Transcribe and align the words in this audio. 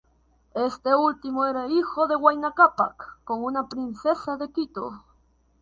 Este 0.55 0.95
último 0.95 1.45
era 1.45 1.67
hijo 1.67 2.07
de 2.07 2.15
Huayna 2.15 2.53
Cápac 2.53 3.19
con 3.23 3.43
una 3.43 3.69
princesa 3.69 4.35
de 4.35 4.49
Quito. 4.51 5.03